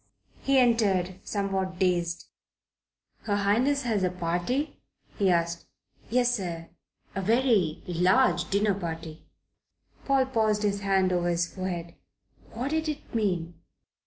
[0.41, 2.25] He entered, somewhat dazed.
[3.25, 4.77] "Her Highness has a party?"
[5.19, 5.67] he asked.
[6.09, 6.69] "Yes, sir.
[7.13, 9.21] A very large dinner party."
[10.05, 11.93] Paul passed his hand over his forehead.
[12.51, 13.53] What did it mean?